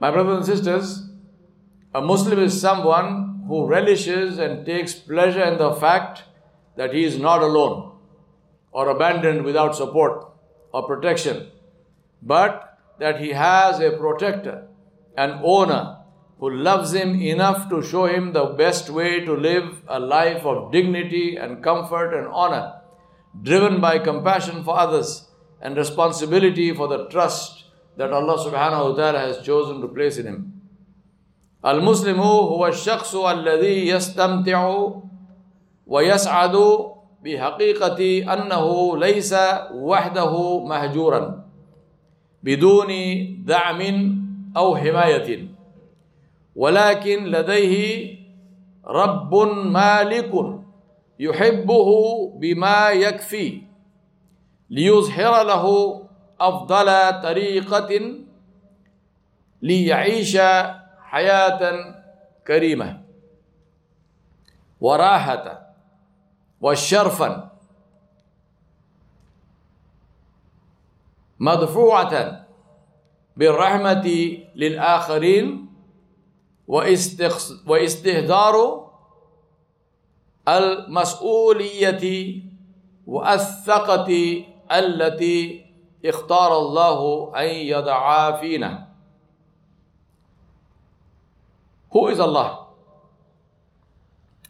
My 0.00 0.10
brothers 0.10 0.36
and 0.36 0.46
sisters, 0.46 1.10
a 1.94 2.00
Muslim 2.00 2.38
is 2.38 2.58
someone 2.58 3.42
who 3.46 3.66
relishes 3.66 4.38
and 4.38 4.64
takes 4.64 4.94
pleasure 4.94 5.42
in 5.42 5.58
the 5.58 5.72
fact 5.74 6.22
that 6.76 6.94
he 6.94 7.04
is 7.04 7.18
not 7.18 7.42
alone 7.42 7.92
or 8.72 8.88
abandoned 8.88 9.44
without 9.44 9.76
support 9.76 10.32
or 10.72 10.86
protection, 10.86 11.50
but 12.22 12.78
that 12.98 13.20
he 13.20 13.30
has 13.30 13.80
a 13.80 13.90
protector, 13.90 14.68
an 15.18 15.40
owner 15.42 15.98
who 16.38 16.50
loves 16.50 16.94
him 16.94 17.20
enough 17.20 17.68
to 17.68 17.82
show 17.82 18.06
him 18.06 18.32
the 18.32 18.46
best 18.46 18.88
way 18.88 19.20
to 19.24 19.34
live 19.34 19.82
a 19.88 20.00
life 20.00 20.44
of 20.44 20.72
dignity 20.72 21.36
and 21.36 21.62
comfort 21.62 22.14
and 22.14 22.26
honor, 22.28 22.80
driven 23.42 23.80
by 23.80 23.98
compassion 23.98 24.64
for 24.64 24.78
others 24.78 25.28
and 25.60 25.76
responsibility 25.76 26.72
for 26.74 26.88
the 26.88 27.06
trust 27.08 27.64
that 27.96 28.12
Allah 28.12 28.38
subhanahu 28.38 28.90
wa 28.90 28.96
ta'ala 28.96 29.18
has 29.18 29.44
chosen 29.44 29.80
to 29.82 29.88
place 29.88 30.16
in 30.16 30.26
him. 30.26 30.60
المسلم 31.64 32.20
هو 32.20 32.66
الشخص 32.66 33.14
الذي 33.16 33.88
يستمتع 33.88 34.88
ويسعد 35.86 36.56
بحقيقة 37.24 38.32
أنه 38.32 38.96
ليس 38.96 39.34
وحده 39.74 40.64
مهجورا 40.64 41.44
بدون 42.42 42.90
دعم 43.44 43.80
أو 44.56 44.76
حماية 44.76 45.48
ولكن 46.55 47.23
لديه 47.23 48.15
رب 48.85 49.35
مالك 49.55 50.31
يحبه 51.19 51.89
بما 52.35 52.89
يكفي 52.89 53.61
ليظهر 54.69 55.43
له 55.43 55.65
أفضل 56.39 57.21
طريقة 57.21 58.15
ليعيش 59.61 60.37
حياة 61.01 61.95
كريمة 62.47 63.01
وراحة 64.81 65.61
وشرفا 66.61 67.51
مدفوعة 71.39 72.45
بالرحمة 73.37 74.07
للآخرين 74.55 75.74
واستهدار 77.65 78.55
المسؤولية 80.47 82.05
والثقة 83.07 84.09
التي 84.71 85.65
اختار 86.05 86.57
الله 86.57 87.31
أن 87.37 87.49
يضعها 87.49 88.31
فينا. 88.41 88.87
Who 91.91 92.09
is 92.09 92.19
Allah? 92.19 92.67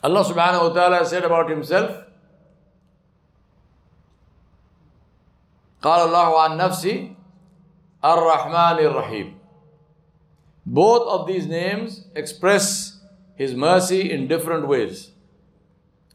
Allah 0.01 0.23
subhanahu 0.25 0.69
wa 0.69 0.73
ta'ala 0.73 1.05
said 1.05 1.23
about 1.23 1.49
himself. 1.49 2.05
قال 5.85 6.09
الله 6.09 6.29
عن 6.41 6.57
نفسي 6.57 7.15
الرحمن 8.01 8.77
الرحيم. 8.89 9.27
Both 10.65 11.07
of 11.07 11.27
these 11.27 11.45
names 11.45 12.05
express 12.15 12.99
His 13.35 13.53
mercy 13.53 14.11
in 14.11 14.27
different 14.27 14.67
ways. 14.67 15.11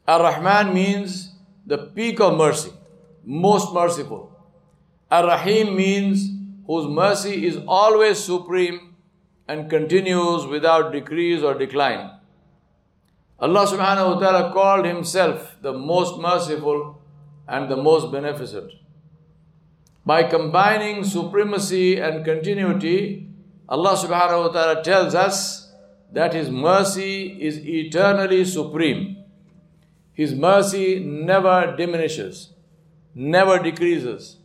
Ar 0.08 0.22
Rahman 0.22 0.74
means 0.74 1.32
the 1.66 1.78
peak 1.78 2.20
of 2.20 2.36
mercy, 2.36 2.72
most 3.24 3.72
merciful. 3.72 4.32
Ar 5.10 5.26
Rahim 5.26 5.76
means 5.76 6.30
whose 6.66 6.88
mercy 6.88 7.46
is 7.46 7.58
always 7.68 8.18
supreme 8.18 8.94
and 9.46 9.70
continues 9.70 10.46
without 10.46 10.92
decrease 10.92 11.42
or 11.42 11.54
decline. 11.54 12.10
Allah 13.38 13.66
subhanahu 13.66 14.14
wa 14.14 14.18
ta'ala 14.20 14.52
called 14.52 14.84
Himself 14.84 15.56
the 15.62 15.72
most 15.72 16.20
merciful 16.20 17.00
and 17.48 17.70
the 17.70 17.76
most 17.76 18.12
beneficent. 18.12 18.72
By 20.04 20.24
combining 20.24 21.04
supremacy 21.04 21.98
and 21.98 22.24
continuity, 22.24 23.29
Allah 23.69 23.93
subhanahu 23.97 24.47
wa 24.47 24.51
ta'ala 24.53 24.83
tells 24.83 25.15
us 25.15 25.71
that 26.11 26.33
His 26.33 26.49
mercy 26.49 27.37
is 27.41 27.57
eternally 27.65 28.45
supreme. 28.45 29.17
His 30.13 30.33
mercy 30.33 30.99
never 30.99 31.75
diminishes, 31.75 32.53
never 33.13 33.59
decreases, 33.59 34.37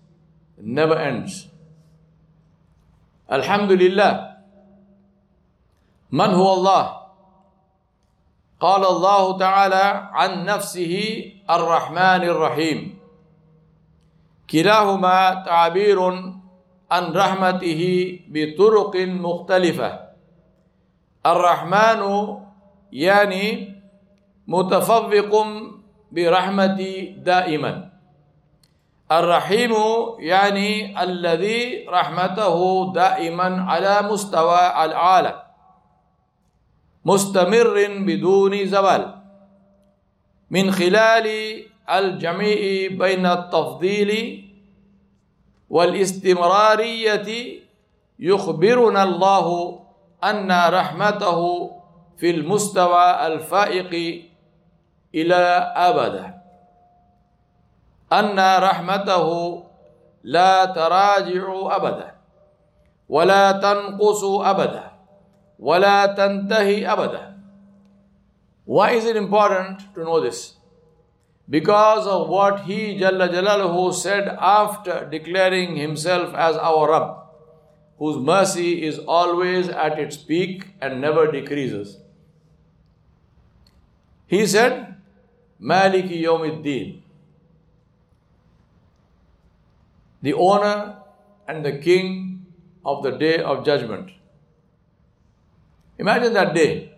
never 0.58 0.96
ends. 0.96 1.46
Alhamdulillah. 3.28 4.36
Man 6.10 6.30
huwa 6.34 6.50
Allah? 6.58 7.00
قال 8.60 8.84
الله 8.84 9.38
تعالى 9.38 10.10
عن 10.12 10.44
نفسه 10.44 10.94
الرحمن 11.50 12.22
الرحيم 12.28 12.98
كلاهما 14.50 15.34
تعبير 15.46 15.98
عن 16.91 17.03
رحمته 17.13 17.81
بطرق 18.27 18.95
مختلفة. 18.95 19.99
الرحمن 21.25 22.01
يعني 22.91 23.75
متفوق 24.47 25.33
برحمتي 26.11 26.91
دائما. 27.25 27.89
الرحيم 29.11 29.73
يعني 30.19 31.03
الذي 31.03 31.85
رحمته 31.89 32.57
دائما 32.93 33.49
على 33.69 34.01
مستوى 34.01 34.63
العالم. 34.85 35.35
مستمر 37.05 37.75
بدون 38.05 38.65
زوال. 38.65 39.03
من 40.51 40.71
خلال 40.71 41.27
الجميع 41.89 42.61
بين 42.97 43.25
التفضيل 43.25 44.11
والاستمرارية 45.69 47.59
يخبرنا 48.19 49.03
الله 49.03 49.79
أن 50.23 50.51
رحمته 50.73 51.71
في 52.17 52.29
المستوى 52.29 53.27
الفائق 53.27 54.23
إلى 55.15 55.43
أبدا 55.75 56.41
أن 58.13 58.39
رحمته 58.63 59.27
لا 60.23 60.65
تراجع 60.65 61.75
أبدا 61.75 62.15
ولا 63.09 63.51
تنقص 63.51 64.23
أبدا 64.23 64.91
ولا 65.59 66.05
تنتهي 66.05 66.87
أبدا 66.93 67.35
Why 68.67 68.93
is 68.93 69.05
it 69.05 69.15
important 69.15 69.93
to 69.93 70.03
know 70.03 70.19
this? 70.19 70.54
Because 71.49 72.07
of 72.07 72.27
what 72.27 72.61
he 72.61 72.97
Jalla 72.97 73.29
Jalaluhu 73.29 73.93
said 73.93 74.27
after 74.39 75.07
declaring 75.09 75.75
himself 75.75 76.33
as 76.33 76.55
our 76.55 76.89
Rabb, 76.89 77.17
whose 77.99 78.17
mercy 78.17 78.83
is 78.83 78.99
always 78.99 79.69
at 79.69 79.99
its 79.99 80.17
peak 80.17 80.67
and 80.81 80.99
never 80.99 81.31
decreases. 81.31 81.99
He 84.27 84.47
said, 84.47 84.95
Maliki 85.61 86.23
Yawmiddin, 86.23 87.01
the 90.21 90.33
owner 90.33 90.97
and 91.47 91.63
the 91.63 91.77
king 91.77 92.45
of 92.83 93.03
the 93.03 93.11
day 93.11 93.37
of 93.37 93.63
judgment. 93.63 94.09
Imagine 95.99 96.33
that 96.33 96.53
day 96.55 96.91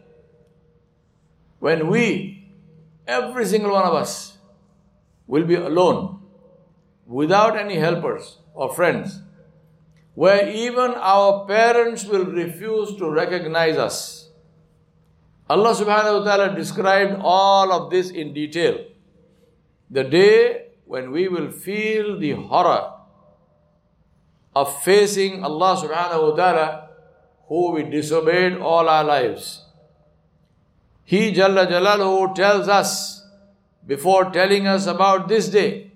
when 1.60 1.88
we, 1.90 2.48
every 3.06 3.46
single 3.46 3.74
one 3.74 3.84
of 3.84 3.94
us, 3.94 4.37
will 5.28 5.46
be 5.46 5.56
alone 5.56 6.20
without 7.06 7.58
any 7.58 7.76
helpers 7.76 8.40
or 8.54 8.74
friends, 8.74 9.22
where 10.16 10.50
even 10.50 10.92
our 10.96 11.46
parents 11.46 12.06
will 12.06 12.26
refuse 12.26 12.96
to 12.98 13.10
recognize 13.10 13.78
us. 13.78 14.30
Allah 15.50 15.74
subhanahu 15.74 16.20
wa 16.20 16.24
ta'ala 16.26 16.56
described 16.56 17.22
all 17.22 17.72
of 17.72 17.92
this 17.92 18.10
in 18.10 18.34
detail. 18.34 18.84
The 19.90 20.04
day 20.04 20.68
when 20.86 21.12
we 21.12 21.28
will 21.28 21.52
feel 21.52 22.20
the 22.20 22.32
horror 22.32 22.94
of 24.56 24.84
facing 24.84 25.44
Allah 25.44 25.78
subhanahu 25.78 26.32
wa 26.32 26.36
ta'ala 26.36 26.90
who 27.48 27.72
we 27.72 27.84
disobeyed 27.84 28.58
all 28.58 28.90
our 28.90 29.04
lives. 29.04 29.64
He 31.04 31.32
Jalla 31.32 31.68
Jalaluhu 31.68 32.36
tells 32.36 32.68
us 32.68 33.17
before 33.88 34.30
telling 34.32 34.68
us 34.68 34.86
about 34.86 35.28
this 35.28 35.48
day 35.50 35.92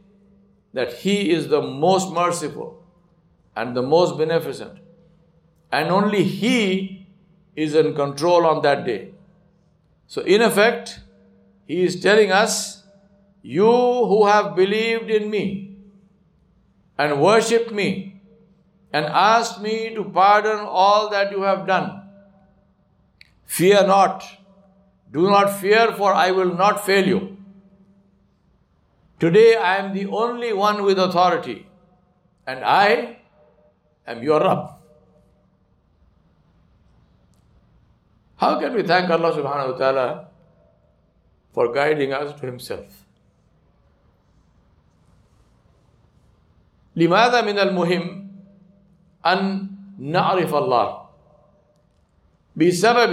that 0.74 0.94
He 0.94 1.30
is 1.30 1.50
the 1.50 1.62
most 1.62 2.12
merciful 2.14 2.84
and 3.56 3.76
the 3.76 3.82
most 3.82 4.18
beneficent. 4.18 4.80
And 5.72 5.90
only 5.90 6.24
He 6.24 7.08
is 7.56 7.76
in 7.76 7.94
control 7.94 8.46
on 8.46 8.62
that 8.62 8.86
day. 8.86 9.14
So, 10.08 10.22
in 10.22 10.42
effect, 10.42 11.02
He 11.68 11.84
is 11.84 12.00
telling 12.00 12.32
us, 12.32 12.84
You 13.42 13.66
who 13.66 14.26
have 14.28 14.56
believed 14.56 15.10
in 15.10 15.30
me 15.30 15.76
and 16.98 17.22
worshipped 17.22 17.72
me 17.72 18.22
and 18.94 19.06
asked 19.06 19.62
me 19.62 19.94
to 19.96 20.04
pardon 20.04 20.60
all 20.60 21.10
that 21.10 21.32
you 21.32 21.42
have 21.44 21.66
done, 21.68 22.04
fear 23.46 23.86
not. 23.86 24.24
Do 25.12 25.30
not 25.30 25.60
fear, 25.60 25.92
for 25.92 26.14
I 26.14 26.32
will 26.32 26.54
not 26.56 26.86
fail 26.86 27.06
you. 27.06 27.38
Today 29.21 29.57
I 29.57 29.77
am 29.79 29.95
the 29.95 30.07
only 30.07 30.53
one 30.53 30.83
with 30.83 30.99
authority, 30.99 31.67
and 32.47 32.65
I 32.65 33.19
am 34.07 34.23
your 34.23 34.41
Rabb. 34.41 34.77
How 38.37 38.61
can 38.61 38.75
we 38.75 38.83
thank 38.83 39.09
Allah 39.09 39.33
subhanahu 39.33 39.73
wa 39.73 39.79
ta'ala 39.79 40.29
for 41.53 41.73
guiding 41.73 42.13
us 42.13 42.39
to 42.41 42.47
Himself? 42.47 43.07
لماذا 46.97 47.41
من 47.45 47.59
المهم 47.59 48.05
أن 49.27 49.69
نعرف 49.99 50.55
الله 50.55 50.89
بسبب 52.57 53.13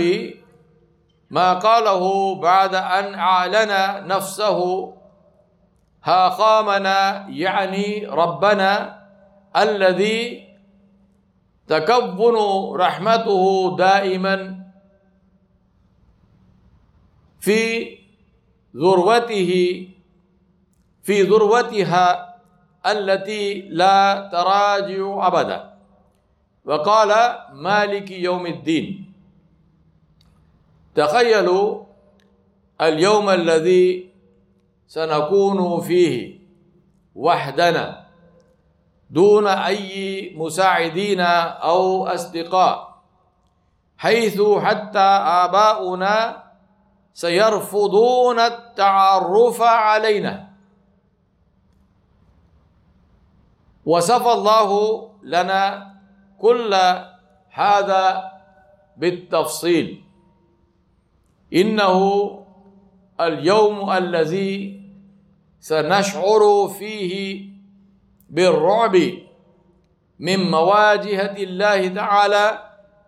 ما 1.29 1.53
قاله 1.59 2.03
بعد 2.39 2.75
أن 2.75 3.05
أعلن 3.15 3.71
نفسه 4.07 4.59
ها 6.04 6.28
قامنا 6.28 7.26
يعني 7.28 8.06
ربنا 8.06 8.98
الذي 9.56 10.48
تكون 11.66 12.36
رحمته 12.76 13.76
دائما 13.76 14.64
في 17.40 17.88
ذروته 18.76 19.50
في 21.02 21.22
ذروتها 21.22 22.34
التي 22.86 23.60
لا 23.68 24.28
تراجع 24.32 25.26
أبدا. 25.26 25.78
وقال 26.64 27.10
مالك 27.52 28.10
يوم 28.10 28.46
الدين 28.46 29.12
تخيلوا 30.94 31.84
اليوم 32.80 33.30
الذي 33.30 34.07
سنكون 34.88 35.80
فيه 35.80 36.38
وحدنا 37.14 38.06
دون 39.10 39.46
أي 39.46 40.32
مساعدين 40.36 41.20
أو 41.20 42.06
أصدقاء 42.06 42.98
حيث 43.98 44.42
حتى 44.42 45.08
آباؤنا 45.44 46.44
سيرفضون 47.12 48.38
التعرف 48.38 49.62
علينا. 49.62 50.48
وصف 53.86 54.26
الله 54.26 54.70
لنا 55.22 55.94
كل 56.38 56.74
هذا 57.50 58.32
بالتفصيل. 58.96 60.04
إنه 61.54 61.94
اليوم 63.20 63.90
الذي 63.90 64.77
سنشعر 65.60 66.68
فيه 66.78 67.44
بالرعب 68.30 68.96
من 70.18 70.50
مواجهة 70.50 71.36
الله 71.36 71.88
تعالى 71.88 72.58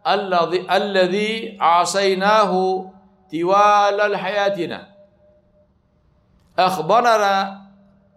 الذي 0.06 0.76
الذي 0.76 1.58
عصيناه 1.60 2.52
طوال 3.32 4.16
حياتنا 4.16 4.88
أخبرنا 6.58 7.60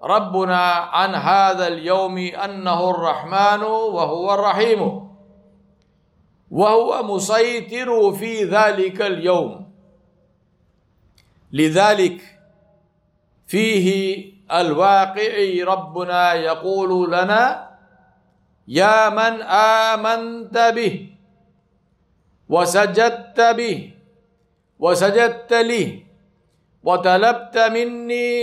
ربنا 0.04 0.63
عن 0.72 1.15
هذا 1.15 1.67
اليوم 1.67 2.17
أنه 2.17 2.89
الرحمن 2.89 3.63
وهو 3.63 4.34
الرحيم. 4.34 5.10
وهو 6.52 7.04
مسيطر 7.04 8.12
في 8.13 8.43
ذلك 8.43 9.02
اليوم. 9.02 9.72
لذلك 11.52 12.22
فيه 13.54 13.88
الواقع 14.52 15.34
ربنا 15.68 16.34
يقول 16.34 17.12
لنا 17.12 17.70
يا 18.68 19.10
من 19.10 19.42
آمنت 19.94 20.58
به 20.76 21.10
وسجدت 22.50 23.42
به 23.42 23.94
وسجدت 24.80 25.54
لي 25.54 26.04
وطلبت 26.84 27.58
مني 27.58 28.34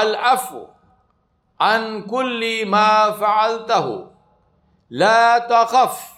العفو 0.00 0.66
عن 1.60 2.02
كل 2.02 2.66
ما 2.66 3.10
فعلته 3.10 4.10
لا 4.90 5.38
تخف 5.38 6.12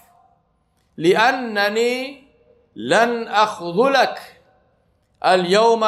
لأنني 0.97 2.25
لن 2.77 3.29
أخذلك 3.29 4.19
اليوم 5.25 5.85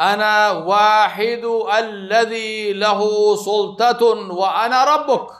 أنا 0.00 0.50
واحد 0.50 1.44
الذي 1.78 2.72
له 2.72 3.00
سلطة 3.36 4.04
وأنا 4.34 4.84
ربك. 4.84 5.30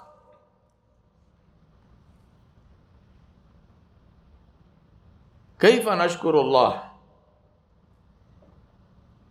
كيف 5.61 5.88
نشكر 5.88 6.41
الله 6.41 6.83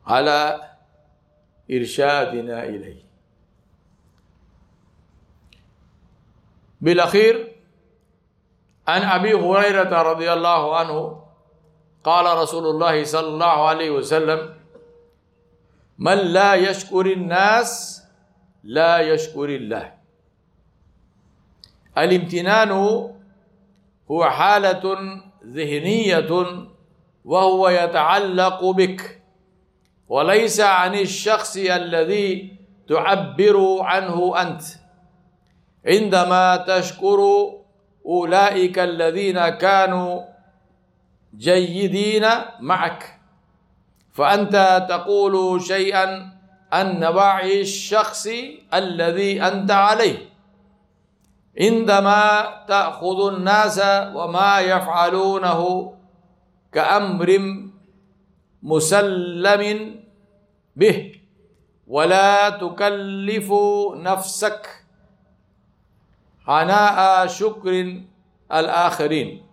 على 0.07 0.69
إرشادنا 1.71 2.63
إليه؟ 2.63 3.03
بالأخير 6.81 7.55
عن 8.87 9.01
أبي 9.01 9.33
هريرة 9.33 10.01
رضي 10.01 10.33
الله 10.33 10.77
عنه 10.77 11.23
قال 12.03 12.37
رسول 12.37 12.65
الله 12.65 13.03
صلى 13.03 13.27
الله 13.27 13.67
عليه 13.67 13.89
وسلم 13.89 14.60
من 16.01 16.17
لا 16.33 16.55
يشكر 16.55 17.05
الناس 17.05 18.03
لا 18.63 18.99
يشكر 18.99 19.49
الله. 19.49 19.93
الامتنان 21.97 22.71
هو 24.11 24.29
حالة 24.29 24.83
ذهنية 25.45 26.31
وهو 27.25 27.69
يتعلق 27.69 28.65
بك 28.65 29.21
وليس 30.07 30.59
عن 30.59 30.95
الشخص 30.95 31.57
الذي 31.57 32.55
تعبر 32.89 33.77
عنه 33.81 34.41
أنت. 34.41 34.63
عندما 35.85 36.65
تشكر 36.67 37.19
أولئك 38.05 38.79
الذين 38.79 39.49
كانوا 39.49 40.21
جيدين 41.37 42.25
معك. 42.59 43.20
فأنت 44.21 44.85
تقول 44.89 45.61
شيئا 45.61 46.29
عن 46.71 46.99
نواع 46.99 47.41
الشخص 47.41 48.27
الذي 48.73 49.41
أنت 49.41 49.71
عليه. 49.71 50.29
عندما 51.61 52.45
تأخذ 52.67 53.33
الناس 53.33 53.81
وما 54.13 54.59
يفعلونه 54.59 55.93
كأمر 56.71 57.29
مسلم 58.63 59.63
به 60.75 61.15
ولا 61.87 62.49
تكلف 62.49 63.49
نفسك 63.95 64.85
عناء 66.47 67.27
شكر 67.27 67.73
الآخرين. 68.53 69.45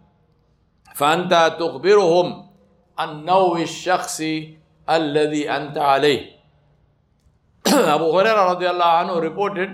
فأنت 0.94 1.56
تخبرهم 1.60 2.47
عن 2.97 3.25
نوع 3.25 3.59
الشخص 3.59 4.21
الذي 4.89 5.49
أنت 5.49 5.77
عليه 5.77 6.33
Abu 7.65 8.05
Hurairah 8.11 8.59
radiallahu 8.59 8.99
anhu 9.01 9.21
reported 9.21 9.69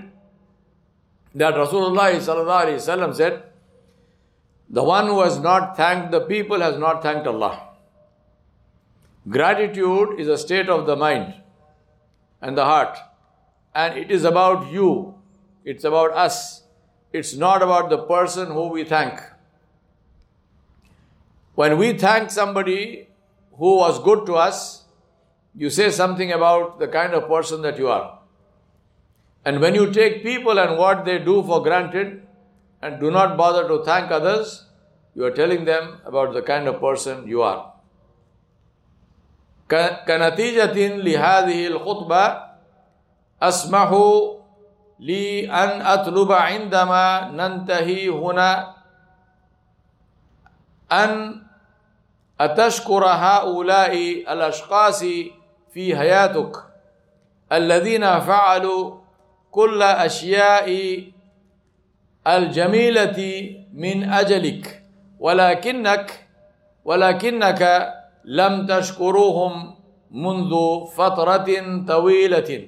that 1.34 1.54
Rasulullah 1.54 2.10
sallallahu 2.14 2.64
alayhi 2.64 2.80
wasallam 2.80 3.14
said, 3.14 3.42
the 4.68 4.82
one 4.82 5.06
who 5.08 5.20
has 5.22 5.38
not 5.40 5.76
thanked 5.76 6.12
the 6.12 6.20
people 6.20 6.60
has 6.60 6.78
not 6.78 7.02
thanked 7.02 7.26
Allah. 7.26 7.68
Gratitude 9.28 10.18
is 10.18 10.28
a 10.28 10.38
state 10.38 10.68
of 10.68 10.86
the 10.86 10.96
mind 10.96 11.34
and 12.40 12.56
the 12.56 12.64
heart. 12.64 12.96
And 13.74 13.98
it 13.98 14.10
is 14.10 14.24
about 14.24 14.72
you. 14.72 15.14
It's 15.64 15.84
about 15.84 16.12
us. 16.12 16.62
It's 17.12 17.34
not 17.36 17.62
about 17.62 17.90
the 17.90 17.98
person 17.98 18.52
who 18.52 18.68
we 18.68 18.84
thank. 18.84 19.20
When 21.54 21.76
we 21.76 21.98
thank 21.98 22.30
somebody 22.30 23.08
who 23.56 23.76
was 23.76 24.02
good 24.02 24.26
to 24.26 24.34
us, 24.36 24.84
you 25.54 25.70
say 25.70 25.90
something 25.90 26.32
about 26.32 26.78
the 26.78 26.88
kind 26.88 27.12
of 27.14 27.28
person 27.28 27.62
that 27.62 27.78
you 27.78 27.88
are. 27.88 28.18
And 29.44 29.60
when 29.60 29.74
you 29.74 29.90
take 29.92 30.22
people 30.22 30.58
and 30.58 30.78
what 30.78 31.04
they 31.04 31.18
do 31.18 31.42
for 31.42 31.62
granted 31.62 32.26
and 32.82 33.00
do 33.00 33.10
not 33.10 33.36
bother 33.36 33.66
to 33.68 33.84
thank 33.84 34.10
others, 34.10 34.66
you 35.14 35.24
are 35.24 35.30
telling 35.30 35.64
them 35.64 36.00
about 36.04 36.32
the 36.34 36.42
kind 36.42 36.68
of 36.68 36.80
person 36.80 37.26
you 37.26 37.42
are. 37.42 37.70
كنتيجة 39.70 40.74
لهذه 40.98 41.66
الخطبة 41.66 42.24
أسمح 43.42 43.90
لي 45.00 45.46
أن 45.46 45.80
أطلب 45.80 46.32
عندما 46.32 47.30
ننتهي 47.30 48.08
هنا 48.08 48.74
أن 50.92 51.42
أتشكر 52.39 53.05
هؤلاء 53.05 53.93
الأشخاص 54.33 55.03
في 55.73 55.97
حياتك 55.97 56.51
الذين 57.51 58.19
فعلوا 58.19 58.95
كل 59.51 59.81
أشياء 59.83 60.67
الجميلة 62.27 63.19
من 63.73 64.09
أجلك 64.09 64.83
ولكنك 65.19 66.27
ولكنك 66.85 67.93
لم 68.25 68.65
تشكروهم 68.67 69.75
منذ 70.11 70.53
فترة 70.97 71.47
طويلة 71.87 72.67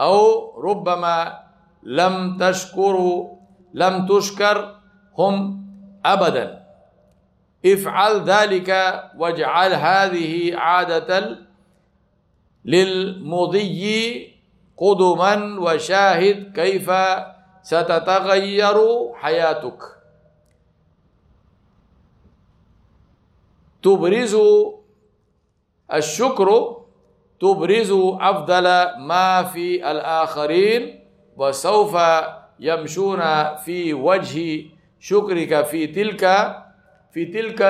أو 0.00 0.16
ربما 0.60 1.38
لم 1.82 2.38
تشكروا 2.38 3.34
لم 3.74 4.06
تشكر 4.06 4.74
هم 5.18 5.64
أبدا. 6.04 6.63
افعل 7.66 8.20
ذلك 8.24 8.70
واجعل 9.16 9.72
هذه 9.72 10.56
عادة 10.56 11.38
للمضي 12.64 14.34
قدما 14.76 15.60
وشاهد 15.60 16.52
كيف 16.54 16.90
ستتغير 17.62 18.76
حياتك. 19.14 19.78
تبرز 23.82 24.36
الشكر 25.94 26.76
تبرز 27.40 27.90
أفضل 28.20 28.64
ما 28.98 29.42
في 29.42 29.90
الآخرين 29.90 31.00
وسوف 31.36 31.96
يمشون 32.60 33.20
في 33.56 33.94
وجه 33.94 34.64
شكرك 35.00 35.64
في 35.64 35.86
تلك 35.86 36.24
في 37.14 37.24
تلك 37.24 37.60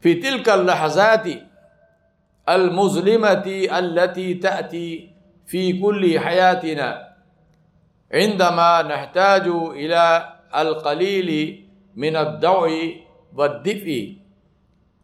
في 0.00 0.14
تلك 0.14 0.48
اللحظات 0.48 1.26
المظلمة 2.48 3.46
التي 3.78 4.34
تأتي 4.34 5.10
في 5.46 5.80
كل 5.80 6.20
حياتنا. 6.20 7.16
عندما 8.12 8.82
نحتاج 8.82 9.46
إلى 9.48 10.32
القليل 10.56 11.30
من 11.96 12.16
الضوء 12.16 13.00
والدفء 13.34 14.16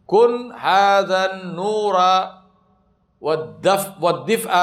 كن 0.07 0.53
هذا 0.53 1.35
النور 1.35 1.97
والدفء, 3.21 3.91
والدفء 4.01 4.55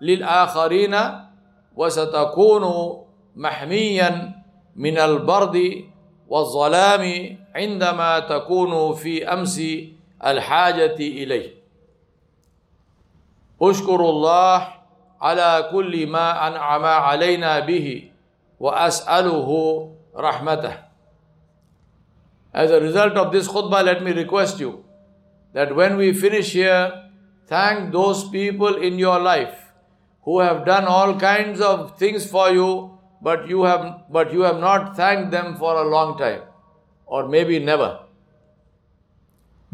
للآخرين 0.00 0.94
وستكون 1.76 2.64
محميا 3.36 4.41
من 4.76 4.98
البرد 4.98 5.84
والظلام 6.28 7.36
عندما 7.54 8.18
تكون 8.18 8.94
في 8.94 9.32
أمس 9.32 9.60
الحاجة 10.26 10.96
إليه 10.96 11.50
أشكر 13.62 14.00
الله 14.00 14.68
على 15.20 15.68
كل 15.72 16.06
ما 16.06 16.46
أنعم 16.48 16.84
علينا 16.84 17.60
به 17.60 18.10
وأسأله 18.60 19.48
رحمته 20.16 20.74
As 22.54 22.70
a 22.70 22.80
result 22.80 23.14
of 23.16 23.32
this 23.32 23.48
khutbah, 23.48 23.82
let 23.82 24.02
me 24.04 24.12
request 24.12 24.60
you 24.60 24.84
that 25.54 25.74
when 25.74 25.96
we 25.96 26.12
finish 26.12 26.52
here, 26.52 27.08
thank 27.46 27.92
those 27.92 28.28
people 28.28 28.76
in 28.76 28.98
your 28.98 29.18
life 29.18 29.72
who 30.24 30.40
have 30.40 30.66
done 30.66 30.84
all 30.84 31.18
kinds 31.18 31.60
of 31.60 31.96
things 31.98 32.26
for 32.28 32.50
you, 32.50 32.98
but 33.22 33.48
you 33.48 33.62
have, 33.62 34.02
but 34.10 34.32
you 34.32 34.40
have 34.40 34.58
not 34.58 34.96
thanked 34.96 35.30
them 35.30 35.56
for 35.56 35.76
a 35.76 35.88
long 35.88 36.18
time, 36.18 36.42
or 37.06 37.28
maybe 37.28 37.58
never. 37.58 38.00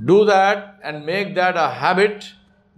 Do 0.04 0.24
that 0.26 0.78
and 0.84 1.06
make 1.06 1.34
that 1.34 1.56
a 1.56 1.70
habit 1.70 2.32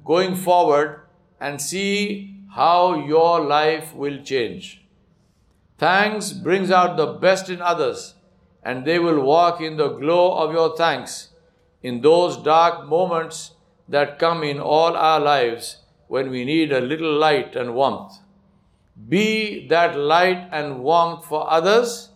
going 0.05 0.37
forward 0.37 1.01
and 1.41 1.61
see 1.61 2.37
how 2.55 2.95
your 2.95 3.41
life 3.41 3.95
will 3.95 4.23
change. 4.23 4.83
Thanks 5.77 6.33
brings 6.33 6.71
out 6.71 6.97
the 6.97 7.07
best 7.07 7.51
in 7.51 7.61
others 7.61 8.15
and 8.63 8.85
they 8.85 8.99
will 8.99 9.21
walk 9.21 9.61
in 9.61 9.77
the 9.77 9.89
glow 9.89 10.37
of 10.39 10.53
your 10.53 10.77
thanks 10.77 11.31
in 11.83 12.01
those 12.01 12.37
dark 12.37 12.87
moments 12.87 13.53
that 13.89 14.19
come 14.19 14.43
in 14.43 14.61
all 14.61 14.97
our 14.97 15.21
lives 15.21 15.79
when 16.09 16.31
we 16.31 16.45
need 16.45 16.73
a 16.73 16.81
little 16.81 17.13
light 17.19 17.57
and 17.57 17.75
warmth. 17.75 18.13
Be 19.10 19.68
that 19.68 19.98
light 19.98 20.48
and 20.52 20.80
warmth 20.80 21.26
for 21.26 21.50
others, 21.52 22.10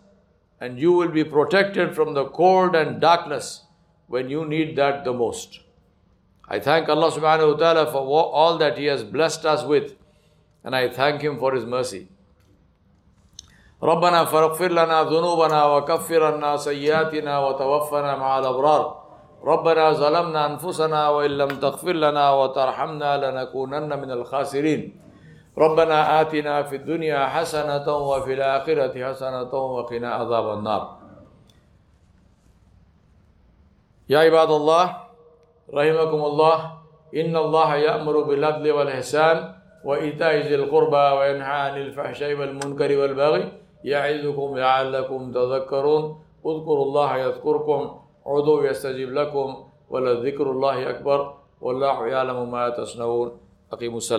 and 0.60 0.78
you 0.78 0.92
will 0.92 1.08
be 1.08 1.24
protected 1.24 1.94
from 1.94 2.14
the 2.14 2.24
cold 2.26 2.74
and 2.74 3.00
darkness 3.00 3.64
when 4.06 4.28
you 4.30 4.44
need 4.44 4.76
that 4.76 5.04
the 5.04 5.12
most. 5.12 5.60
I 6.48 6.58
thank 6.58 6.88
Allah 6.88 7.10
subhanahu 7.12 7.52
wa 7.52 7.58
ta'ala 7.58 7.92
for 7.92 8.00
all 8.00 8.58
that 8.58 8.76
He 8.78 8.86
has 8.86 9.04
blessed 9.04 9.44
us 9.46 9.62
with, 9.64 9.94
and 10.64 10.74
I 10.74 10.88
thank 10.88 11.22
Him 11.22 11.38
for 11.38 11.54
His 11.54 11.64
mercy. 11.64 12.08
ربنا 13.82 14.24
فاغفر 14.24 14.68
لنا 14.72 15.02
ذنوبنا 15.02 15.64
وكفر 15.64 16.24
عنا 16.24 16.56
سيئاتنا 16.56 17.38
وتوفنا 17.38 18.16
مع 18.16 18.38
الأبرار 18.38 19.00
ربنا 19.44 19.92
ظلمنا 19.92 20.46
أنفسنا 20.46 21.08
وإن 21.08 21.30
لم 21.30 21.48
تغفر 21.48 21.92
لنا 21.92 22.30
وترحمنا 22.30 23.10
لنكونن 23.24 23.88
من 24.00 24.10
الخاسرين 24.10 25.00
ربنا 25.57 26.21
آتنا 26.21 26.63
في 26.63 26.75
الدنيا 26.75 27.25
حسنة 27.25 27.87
وفي 27.87 28.33
الآخرة 28.33 28.91
حسنة 28.91 29.53
وقنا 29.53 30.09
عذاب 30.13 30.47
النار. 30.57 30.83
يا 34.09 34.19
عباد 34.19 34.51
الله 34.51 34.85
رحمكم 35.73 36.21
الله 36.25 36.57
إن 37.15 37.33
الله 37.35 37.75
يأمر 37.75 38.15
بالعدل 38.21 38.71
والإحسان 38.71 39.37
وإيتاء 39.85 40.35
ذي 40.35 40.55
القربى 40.55 41.05
وينهى 41.17 41.57
عن 41.65 41.75
الفحشاء 41.81 42.33
والمنكر 42.33 42.91
والبغي 42.99 43.43
يعظكم 43.83 44.57
لعلكم 44.57 45.19
تذكرون. 45.31 46.03
اذكروا 46.45 46.85
الله 46.85 47.17
يذكركم 47.17 47.81
عدوا 48.25 48.63
يستجيب 48.69 49.09
لكم 49.13 49.47
ولذكر 49.89 50.51
الله 50.51 50.89
أكبر 50.89 51.19
والله 51.61 52.07
يعلم 52.07 52.51
ما 52.51 52.69
تصنعون. 52.69 53.29
أقيموا 53.73 53.97
السلام 53.97 54.13